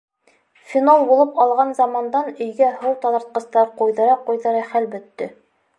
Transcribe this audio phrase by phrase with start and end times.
[0.71, 5.33] —Фенол булып алған замандан өйгә һыу таҙартҡыстар ҡуйҙыра-ҡуйҙыра хәл бөттө.